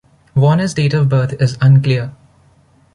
Warner's 0.33 0.73
date 0.73 0.95
of 0.95 1.09
birth 1.09 1.39
is 1.39 1.59
unclear. 1.61 2.15